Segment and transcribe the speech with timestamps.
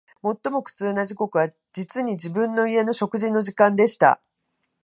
[0.23, 4.19] 最も苦痛な時刻は、実に、自分の家の食事の時間でした